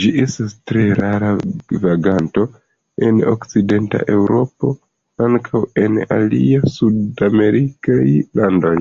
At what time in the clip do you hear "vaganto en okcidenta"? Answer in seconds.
1.84-4.00